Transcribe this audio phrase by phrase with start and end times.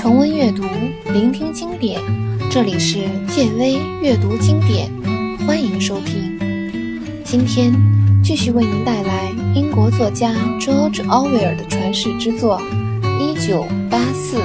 [0.00, 0.62] 重温阅读，
[1.12, 2.00] 聆听经典，
[2.50, 4.90] 这里是建威阅读经典，
[5.46, 6.38] 欢迎收听。
[7.22, 7.70] 今天
[8.24, 12.58] 继续为您带来英国作家 George Orwell 的传世之作
[13.18, 14.38] 《一九八四》。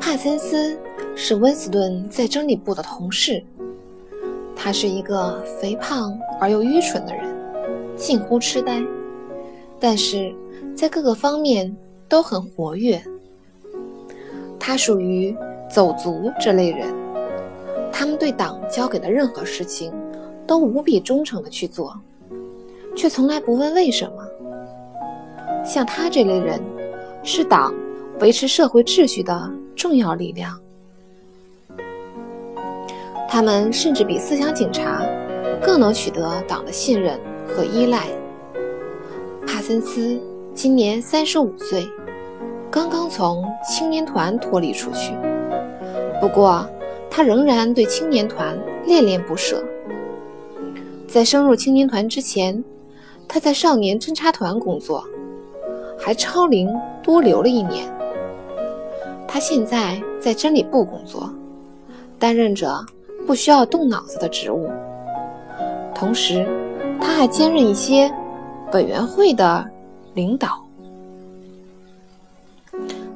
[0.00, 0.78] 帕森斯
[1.16, 3.42] 是温斯顿在真理部的同事。
[4.62, 7.24] 他是一个肥胖而又愚蠢的人，
[7.96, 8.84] 近乎痴呆，
[9.80, 10.34] 但是
[10.76, 11.74] 在各个方面
[12.06, 13.02] 都很活跃。
[14.58, 15.34] 他属于
[15.66, 16.94] 走卒这类人，
[17.90, 19.90] 他们对党交给的任何事情
[20.46, 21.98] 都无比忠诚的去做，
[22.94, 24.22] 却从来不问为什么。
[25.64, 26.60] 像他这类人，
[27.22, 27.74] 是党
[28.20, 30.60] 维持社会秩序的重要力量。
[33.40, 35.00] 他们甚至比思想警察
[35.62, 37.18] 更能取得党的信任
[37.48, 38.06] 和依赖。
[39.46, 40.20] 帕森斯
[40.54, 41.88] 今年三十五岁，
[42.70, 45.14] 刚刚从青年团脱离出去，
[46.20, 46.68] 不过
[47.08, 49.64] 他仍然对青年团恋恋不舍。
[51.08, 52.62] 在升入青年团之前，
[53.26, 55.02] 他在少年侦察团工作，
[55.98, 56.68] 还超龄
[57.02, 57.90] 多留了一年。
[59.26, 61.32] 他现在在真理部工作，
[62.18, 62.84] 担任着。
[63.30, 64.68] 不需要动脑子的职务，
[65.94, 66.44] 同时
[67.00, 68.12] 他还兼任一些
[68.72, 69.64] 委员会的
[70.14, 70.60] 领导。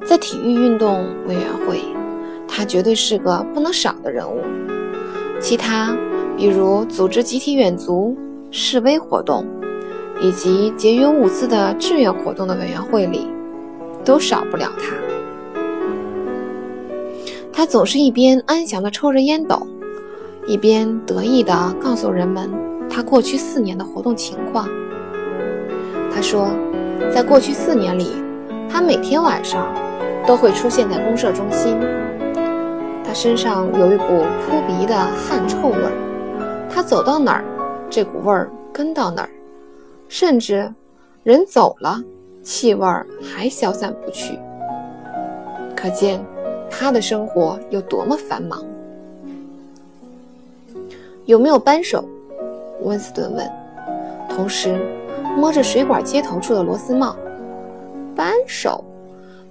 [0.05, 1.81] 在体育运动委员会，
[2.47, 4.39] 他绝对是个不能少的人物。
[5.41, 5.93] 其他，
[6.37, 8.15] 比如组织集体远足、
[8.51, 9.45] 示威活动
[10.21, 13.27] 以及节约物资的志愿活动的委员会里，
[14.05, 14.95] 都少不了他。
[17.51, 19.67] 他总是一边安详地抽着烟斗。
[20.47, 22.49] 一边得意地告诉人们
[22.89, 24.67] 他过去四年的活动情况。
[26.13, 26.49] 他说，
[27.11, 28.11] 在过去四年里，
[28.69, 29.67] 他每天晚上
[30.25, 31.77] 都会出现在公社中心。
[33.03, 35.91] 他身上有一股扑鼻的汗臭味儿，
[36.69, 37.43] 他走到哪儿，
[37.89, 39.29] 这股味儿跟到哪儿，
[40.07, 40.71] 甚至
[41.23, 41.99] 人走了，
[42.43, 44.39] 气味儿还消散不去。
[45.75, 46.23] 可见
[46.69, 48.63] 他的生活有多么繁忙。
[51.25, 52.03] 有没有扳手？
[52.81, 53.51] 温斯顿问，
[54.29, 54.77] 同时
[55.35, 57.15] 摸着水管接头处的螺丝帽。
[58.15, 58.83] 扳手？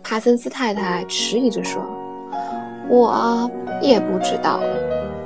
[0.03, 1.83] 帕森斯太太迟疑着说
[2.89, 4.61] ：“我也不知道，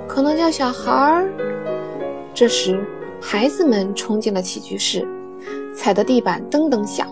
[0.07, 1.29] 可能叫小孩儿。”
[2.33, 2.83] 这时，
[3.21, 5.07] 孩子们冲进了起居室，
[5.77, 7.09] 踩得地板噔噔响，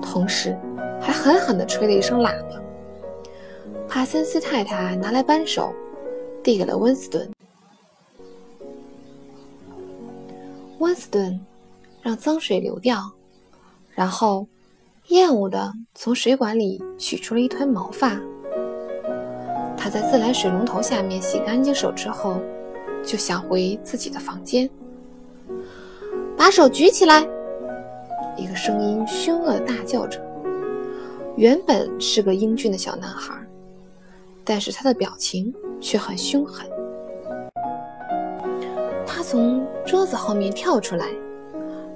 [0.00, 0.56] 同时
[1.00, 2.60] 还狠狠地吹了一声喇叭。
[3.88, 5.72] 帕森斯太太拿来扳手，
[6.42, 7.28] 递给了温斯顿。
[10.80, 11.38] 温斯顿
[12.00, 13.12] 让脏水流掉，
[13.90, 14.46] 然后
[15.08, 18.18] 厌恶地从水管里取出了一团毛发。
[19.76, 22.40] 他在自来水龙头下面洗干净手之后，
[23.04, 24.68] 就想回自己的房间。
[26.34, 27.28] 把手举起来！
[28.38, 30.18] 一个声音凶恶地大叫着。
[31.36, 33.34] 原本是个英俊的小男孩，
[34.44, 36.66] 但是他的表情却很凶狠。
[39.30, 41.06] 从桌子后面跳出来，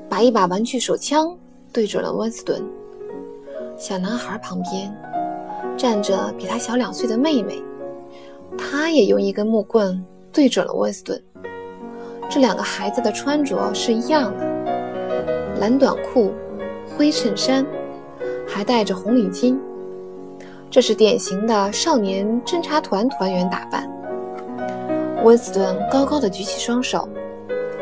[0.09, 1.37] 把一把玩具手枪
[1.73, 2.65] 对准了温斯顿。
[3.77, 4.97] 小男孩旁边
[5.77, 7.61] 站着比他小两岁的妹妹，
[8.57, 10.01] 他也用一根木棍
[10.31, 11.21] 对准了温斯顿。
[12.31, 16.33] 这两个孩子的穿着是一样的：蓝短裤、
[16.97, 17.67] 灰衬衫，
[18.47, 19.59] 还戴着红领巾。
[20.71, 23.91] 这是典型的少年侦察团团员打扮。
[25.25, 27.09] 温斯顿高高的举起双手。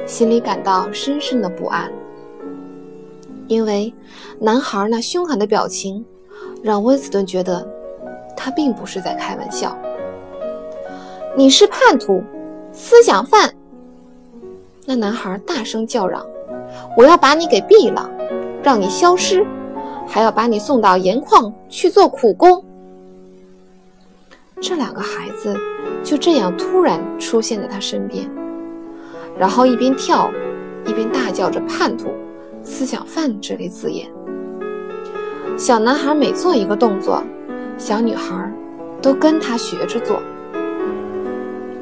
[0.07, 1.91] 心里感到深深的不安，
[3.47, 3.93] 因为
[4.39, 6.05] 男孩那凶狠的表情
[6.63, 7.67] 让温斯顿觉得
[8.37, 9.77] 他并不是在开玩笑。
[11.37, 12.23] 你是叛徒，
[12.73, 13.55] 思想犯！
[14.85, 16.27] 那男孩大声叫嚷
[16.99, 18.11] ：“我要把你给毙了，
[18.63, 19.47] 让你消失，
[20.07, 22.63] 还要把你送到盐矿去做苦工。”
[24.61, 25.57] 这两个孩子
[26.05, 28.29] 就这样突然出现在他身边。
[29.43, 30.31] 然后一边跳，
[30.87, 32.15] 一边大叫着“叛徒
[32.63, 34.09] ”“思想犯”这类字眼。
[35.59, 37.21] 小男孩每做一个动作，
[37.77, 38.53] 小女孩
[39.03, 40.23] 都跟他学着做。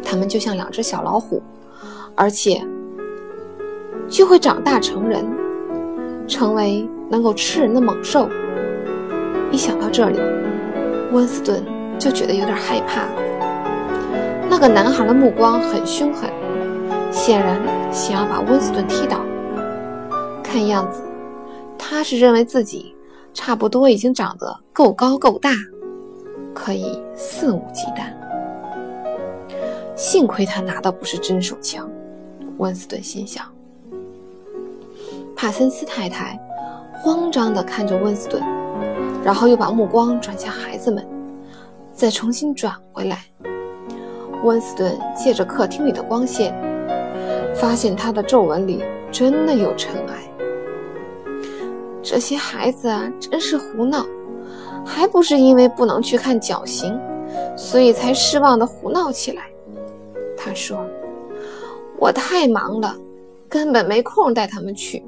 [0.02, 1.42] 他们就像两只小老虎，
[2.14, 2.66] 而且
[4.08, 5.22] 就会长大成人，
[6.26, 8.26] 成为能够吃人的猛兽。
[9.50, 10.18] 一想到这里，
[11.12, 11.62] 温斯顿
[11.98, 13.02] 就觉得有点害怕。
[14.48, 16.39] 那个男孩的目光很凶狠。
[17.10, 17.60] 显然
[17.92, 19.20] 想要把温斯顿踢倒。
[20.42, 21.02] 看样子，
[21.78, 22.94] 他是认为自己
[23.32, 25.50] 差不多已经长得够高够大，
[26.54, 28.12] 可以肆无忌惮。
[29.94, 31.88] 幸亏他拿的不是真手枪，
[32.58, 33.44] 温斯顿心想。
[35.36, 36.38] 帕森斯太太
[36.94, 38.42] 慌张地看着温斯顿，
[39.22, 41.06] 然后又把目光转向孩子们，
[41.94, 43.24] 再重新转回来。
[44.42, 46.54] 温斯顿借着客厅里的光线，
[47.60, 50.14] 发现他的皱纹里真的有尘埃。
[52.02, 54.06] 这些孩子啊，真是胡闹，
[54.84, 56.98] 还不是因为不能去看绞刑，
[57.54, 59.42] 所以才失望的胡闹起来。
[60.38, 60.86] 他说
[62.00, 62.96] ：“我太忙了，
[63.46, 65.04] 根本没空带他们去。”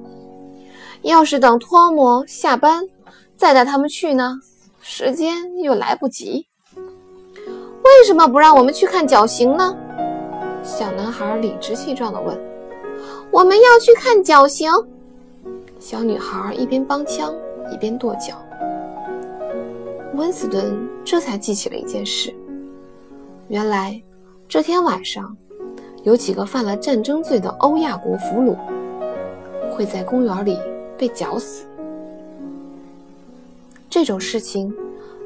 [1.00, 2.86] 要是等托姆下班
[3.34, 4.38] 再带他们去呢？
[4.82, 6.46] 时间又来不及。
[6.76, 9.74] 为什么不让我们去看绞刑呢？
[10.62, 12.38] 小男孩理直气壮地问。
[13.30, 14.70] 我们要去看绞刑。
[15.78, 17.34] 小女孩一边帮腔
[17.72, 18.40] 一边跺脚。
[20.14, 22.34] 温斯顿这才记起了一件事：
[23.48, 24.00] 原来
[24.48, 25.36] 这天晚上
[26.02, 28.56] 有几个犯了战争罪的欧亚国俘虏
[29.70, 30.58] 会在公园里。
[30.98, 31.64] 被绞死，
[33.90, 34.72] 这种事情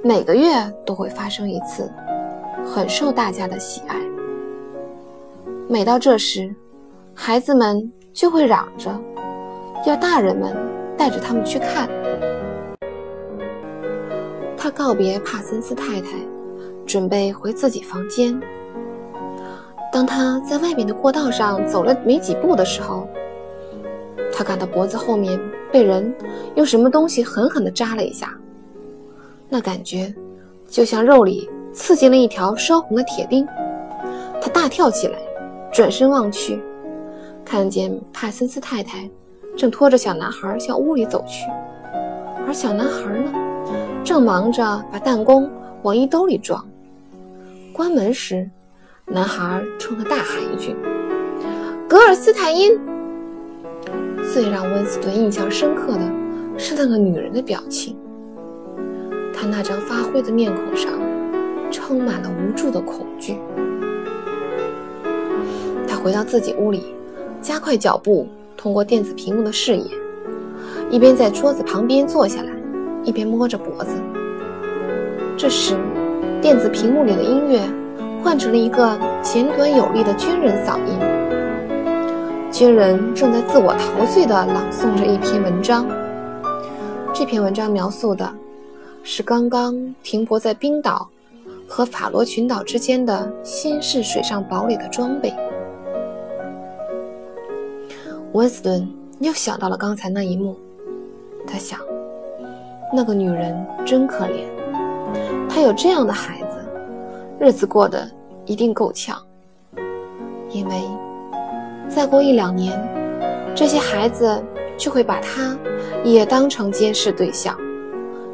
[0.03, 0.55] 每个月
[0.87, 1.93] 都会发生一次，
[2.65, 4.01] 很受大家的喜爱。
[5.69, 6.55] 每到这时，
[7.13, 8.89] 孩子们就会嚷着
[9.85, 10.57] 要大人们
[10.97, 11.89] 带着他们去看。
[14.57, 16.11] 他告别帕森斯太太，
[16.87, 18.41] 准备回自己房间。
[19.93, 23.09] 当他在外面的过道上走了没几步的时候，
[24.33, 25.37] 他感到脖子后面
[25.73, 26.15] 被人
[26.55, 28.33] 用什么东西狠狠地扎了一下，
[29.49, 30.15] 那感觉
[30.69, 33.45] 就像肉里刺进了一条烧红的铁钉。
[34.41, 35.19] 他大跳起来，
[35.77, 36.59] 转身望去，
[37.45, 39.11] 看见帕森斯太太
[39.55, 41.51] 正拖着小男孩向屋里走去，
[42.47, 43.31] 而小男孩呢，
[44.03, 45.47] 正忙着把弹弓
[45.83, 46.67] 往衣兜里装。
[47.75, 48.49] 关门时，
[49.05, 50.75] 男孩冲他大喊一句
[51.87, 52.73] ：“格尔斯坦因！”
[54.33, 56.01] 最让温斯顿印象深刻的
[56.57, 57.95] 是那个女人的表情。
[59.31, 60.91] 她那张发灰的面孔上
[61.71, 63.39] 充满了无助的恐惧。
[66.07, 66.95] 回到自己屋里，
[67.43, 69.91] 加快脚步，通过电子屏幕的视野，
[70.89, 72.53] 一边在桌子旁边坐下来，
[73.03, 73.91] 一边摸着脖子。
[75.37, 75.77] 这时，
[76.41, 77.61] 电子屏幕里的音乐
[78.23, 80.97] 换成了一个简短有力的军人嗓音。
[82.53, 85.89] 军人正在自我陶醉地朗诵着一篇文章。
[87.13, 88.33] 这篇文章描述的
[89.03, 91.09] 是刚刚停泊在冰岛
[91.67, 95.35] 和法罗群岛之间的新式水上堡垒的装备。
[98.37, 98.87] 温斯顿
[99.19, 100.59] 又想到了刚才那一幕，
[101.47, 101.81] 他想，
[102.93, 104.45] 那个女人真可怜，
[105.49, 106.59] 她有这样的孩子，
[107.41, 108.07] 日子过得
[108.45, 109.19] 一定够呛，
[110.51, 110.83] 因为。
[111.89, 112.79] 再过一两年，
[113.55, 114.39] 这些孩子
[114.77, 115.57] 就会把她
[116.05, 117.57] 也当成监视对象，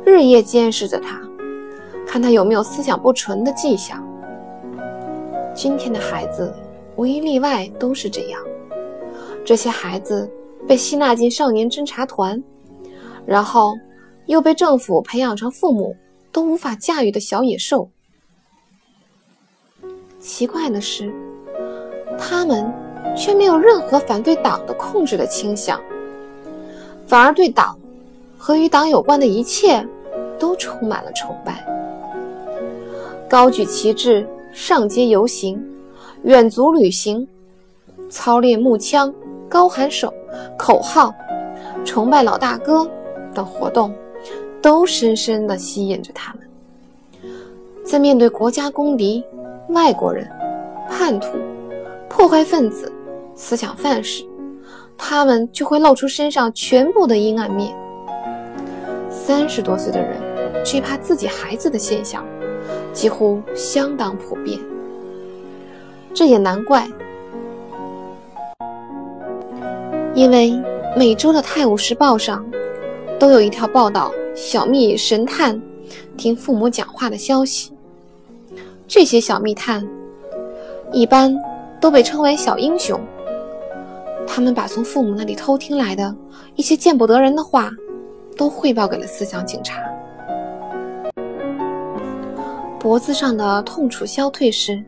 [0.05, 1.21] 日夜监视着她，
[2.05, 4.05] 看她有没有思想不纯的迹象。
[5.55, 6.53] 今天的孩子
[6.97, 8.41] 无一例外都是这样。
[9.45, 10.31] 这些孩子
[10.67, 12.43] 被吸纳进少年侦察团，
[13.27, 13.75] 然后
[14.27, 15.97] 又被政府培养成父母
[16.31, 17.89] 都无法驾驭的小野兽。
[20.19, 21.13] 奇怪的是，
[22.19, 22.73] 他们。
[23.15, 25.79] 却没有任何反对党的控制的倾向，
[27.07, 27.79] 反而对党
[28.39, 29.87] 和与党有关的一切
[30.39, 31.63] 都充满了崇拜。
[33.29, 35.63] 高举旗帜，上街游行，
[36.23, 37.29] 远足旅行，
[38.09, 39.13] 操练木枪，
[39.53, 40.11] 高喊手
[40.57, 41.15] 口号，
[41.85, 42.91] 崇拜老大哥
[43.35, 43.95] 等活动，
[44.63, 47.31] 都深深地吸引着他们。
[47.85, 49.23] 在面对国家公敌、
[49.69, 50.27] 外国人、
[50.89, 51.37] 叛徒、
[52.09, 52.91] 破坏分子。
[53.35, 54.25] 思想范式，
[54.97, 57.75] 他们就会露出身上全部的阴暗面。
[59.11, 60.17] 三十多岁的人
[60.65, 62.25] 惧怕自己孩子的现象，
[62.93, 64.59] 几乎相当普遍。
[66.15, 66.87] 这也难怪，
[70.15, 70.53] 因为
[70.95, 72.45] 每周的《泰晤士报》上
[73.19, 75.61] 都有一条报道小蜜神探
[76.19, 77.73] 听父母讲话的消息。
[78.87, 79.89] 这些小密探
[80.93, 81.35] 一般
[81.81, 83.01] 都被称为小英雄。
[84.27, 86.15] 他们把从父母那里偷听来的
[86.57, 87.71] 一些见不得人的话，
[88.37, 89.83] 都汇报给了思想警察。
[92.79, 94.83] 脖子上的痛楚消退时，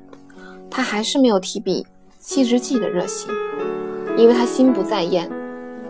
[0.70, 1.86] 他还是没有提笔
[2.18, 3.30] 记日记的热心，
[4.16, 5.28] 因为他心不在焉，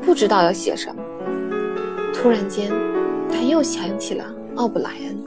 [0.00, 1.02] 不知道要写什么。
[2.12, 2.72] 突然间，
[3.28, 4.24] 他又想起了
[4.56, 5.18] 奥布莱恩。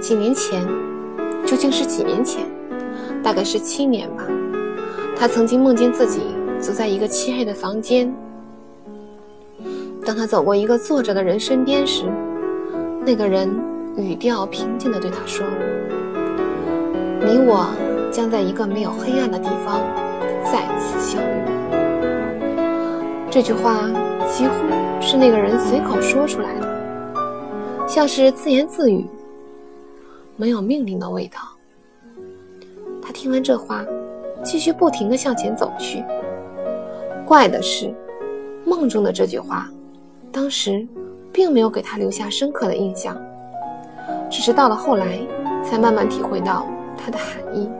[0.00, 0.66] 几年前，
[1.46, 2.44] 究竟是几年前？
[3.22, 4.24] 大概是七年吧。
[5.16, 6.22] 他曾经梦见自己
[6.58, 8.12] 走在一个漆黑的房间。
[10.04, 12.04] 当他走过一个坐着的人身边时，
[13.06, 13.48] 那个人
[13.96, 15.46] 语调平静地对他说
[17.24, 17.68] ：“你我
[18.10, 19.80] 将在一个没有黑暗的地方
[20.42, 21.51] 再次相遇。”
[23.32, 23.88] 这句话
[24.30, 24.52] 几乎
[25.00, 29.06] 是那个人随口说出来的，像是自言自语，
[30.36, 31.38] 没有命令的味道。
[33.00, 33.82] 他听完这话。
[34.44, 36.04] 继续不停地向前走去。
[37.24, 37.94] 怪的是，
[38.64, 39.70] 梦中的这句话，
[40.32, 40.84] 当时
[41.32, 43.16] 并没有给他留下深刻的印象，
[44.28, 45.20] 只是到了后来，
[45.64, 46.66] 才慢慢体会到
[46.98, 47.70] 它的含义。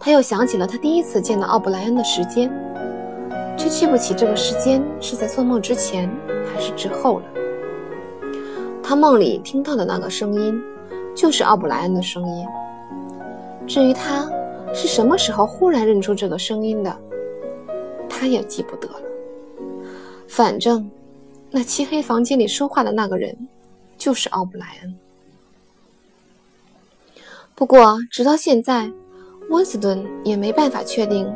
[0.00, 2.50] 他又想起了他第一次见到奥布莱恩的时间，
[3.64, 6.06] 却记不起这个时间是在做梦之前
[6.52, 7.24] 还是之后了。
[8.82, 10.62] 他梦里听到的那个声音，
[11.14, 12.46] 就是奥布莱恩的声音。
[13.66, 14.30] 至于他
[14.74, 16.94] 是什么时候忽然认出这个声音的，
[18.06, 19.00] 他也记不得了。
[20.28, 20.90] 反正，
[21.50, 23.34] 那漆黑房间里说话的那个人，
[23.96, 24.94] 就是奥布莱恩。
[27.54, 28.92] 不过，直到现在，
[29.50, 31.32] 温斯顿也没办法确定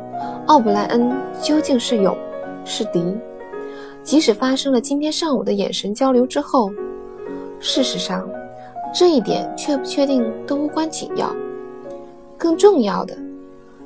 [0.47, 1.11] 奥布莱恩
[1.41, 2.17] 究竟是友
[2.65, 3.17] 是敌。
[4.03, 6.71] 即使发生了今天上午的眼神交流之后，
[7.59, 8.27] 事实上，
[8.93, 11.35] 这一点确不确定都无关紧要。
[12.37, 13.15] 更重要的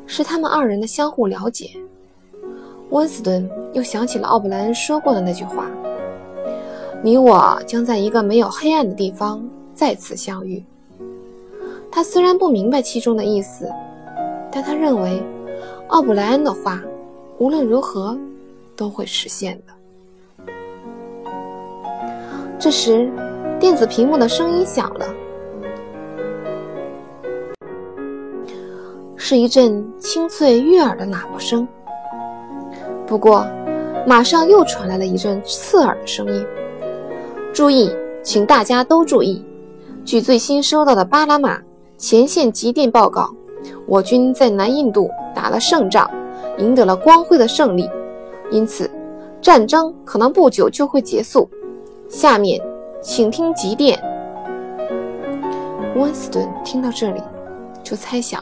[0.05, 1.71] 是，他们二人的相互了解。
[2.91, 5.67] 温斯顿又想起了奥布莱恩说过的那句话
[7.01, 10.63] ：“你我将在一个没有黑暗的地方再次相遇。”
[11.91, 13.67] 他虽然不明白其中的意思，
[14.53, 15.21] 但他认为
[15.87, 16.79] 奥布莱恩的话
[17.39, 18.15] 无论如何
[18.75, 19.73] 都会实现的。
[22.59, 23.11] 这时，
[23.59, 25.07] 电子屏幕的声音响了。
[29.17, 31.67] 是一阵清脆悦耳的喇叭声，
[33.07, 33.45] 不过，
[34.05, 36.45] 马上又传来了一阵刺耳的声音
[37.53, 37.89] ：“注意，
[38.21, 39.43] 请大家都注意！
[40.05, 41.59] 据最新收到的巴拿马
[41.97, 43.33] 前线急电报告，
[43.85, 46.09] 我军在南印度打了胜仗，
[46.57, 47.89] 赢得了光辉的胜利，
[48.51, 48.89] 因此，
[49.41, 51.49] 战争可能不久就会结束。
[52.07, 52.61] 下面，
[53.01, 53.99] 请听急电。”
[55.95, 57.21] 温斯顿听到这里，
[57.83, 58.41] 就猜想。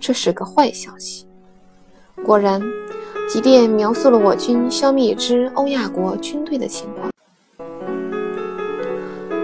[0.00, 1.26] 这是个坏消息。
[2.26, 2.60] 果然，
[3.26, 7.10] 急电描述了我军消灭一支欧亚国军队的情况，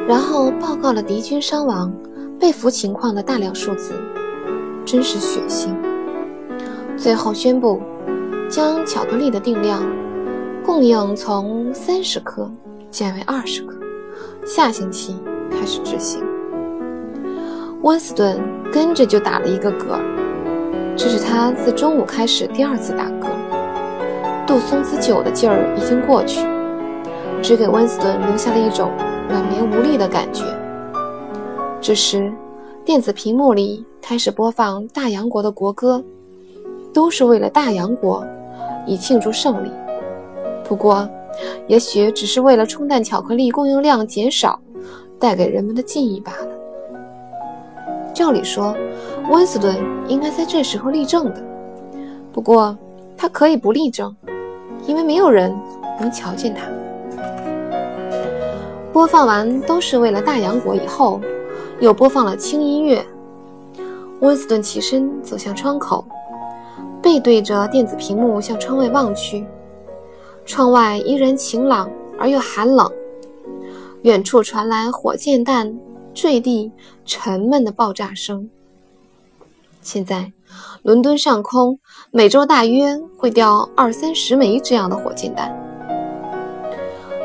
[0.06, 1.90] 然后报告了敌军伤亡、
[2.38, 3.94] 被俘情况的大量数字，
[4.90, 5.68] 真是血腥。
[6.96, 7.80] 最后宣布，
[8.48, 9.80] 将巧克力的定量
[10.64, 12.50] 供应从三十克
[12.90, 13.76] 减为二十克，
[14.44, 15.16] 下星期
[15.48, 16.24] 开始执行。
[17.82, 18.40] 温斯顿
[18.72, 19.96] 跟着就打了一个嗝。
[20.96, 23.28] 这是他自中午开始第二次打嗝，
[24.44, 26.44] 杜松子酒的劲儿已经过去，
[27.40, 28.90] 只给温斯顿留下了一种
[29.28, 30.42] 软绵无力的感觉。
[31.80, 32.32] 这时，
[32.90, 36.02] 电子屏幕里开始播放大洋国的国歌，
[36.92, 38.26] 都是为了大洋国，
[38.84, 39.70] 以庆祝胜利。
[40.64, 41.08] 不过，
[41.68, 44.58] 也许只是为了冲淡巧克力供应量减少
[45.20, 46.48] 带给人们的记忆罢了。
[48.12, 48.74] 照理说，
[49.30, 49.76] 温斯顿
[50.08, 51.40] 应该在这时候立正的。
[52.32, 52.76] 不过，
[53.16, 54.12] 他可以不立正，
[54.84, 55.56] 因为没有人
[56.00, 56.62] 能瞧见他。
[58.92, 61.20] 播放完都是为了大洋国以后，
[61.80, 63.04] 又播放了轻音乐。
[64.20, 66.04] 温斯顿起身走向窗口，
[67.02, 69.46] 背对着电子屏幕向窗外望去。
[70.44, 72.90] 窗外依然晴朗而又寒冷，
[74.02, 75.74] 远处传来火箭弹。
[76.12, 76.72] 坠地
[77.06, 78.50] 沉闷的爆炸声。
[79.80, 80.32] 现在，
[80.82, 81.78] 伦敦上空
[82.10, 85.56] 每周大约会掉二三十枚这样的火箭弹。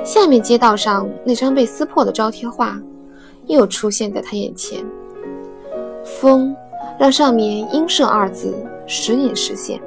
[0.04, 2.80] 下面街道上那张被撕破的招贴画
[3.48, 4.86] 又出现在他眼前。
[6.04, 6.56] 风
[7.00, 8.54] 让上面“鹰舍”二字
[8.86, 9.82] 时隐时现，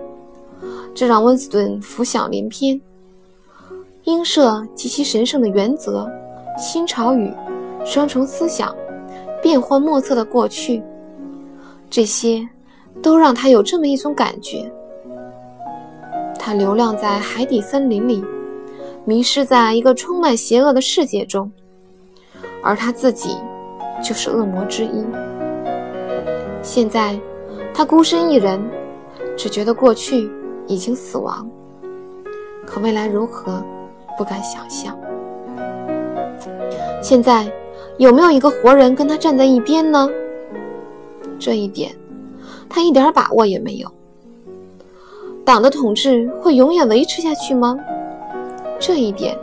[0.95, 2.81] 这让温斯顿浮想联翩。
[4.05, 6.11] 鹰舍及其神圣的原则、
[6.59, 7.33] 新潮语、
[7.85, 8.75] 双重思想。
[9.41, 10.83] 变幻莫测的过去，
[11.89, 12.47] 这些
[13.01, 14.69] 都让他有这么一种感觉：
[16.37, 18.25] 他流浪在海底森林里，
[19.05, 21.53] 迷失在一个充满邪恶的世界中，
[22.61, 23.37] 而他自己
[24.03, 25.05] 就是恶魔之一。
[26.63, 27.19] 现在，
[27.73, 28.61] 他孤身一人
[29.37, 30.31] 只觉得过去
[30.67, 31.49] 已经死亡，
[32.67, 33.63] 可未来如何，
[34.17, 34.99] 不敢想象。
[37.01, 37.47] 现在
[37.97, 40.09] 有没有一个活人跟他站在一边呢？
[41.39, 41.95] 这一点，
[42.69, 43.91] 他一点把握也没有。
[45.45, 47.79] 党的统治会永远维持下去吗？
[48.79, 49.39] 这一点，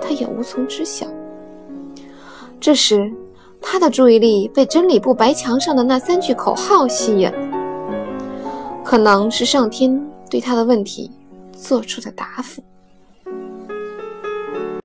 [0.00, 1.06] 他也无从知晓。
[2.60, 3.12] 这时，
[3.60, 7.34] 他的注意力被真理部白墙上的那三句口号吸引了，
[8.84, 11.10] 可能是上天对他的问题
[11.52, 12.62] 做出的答复。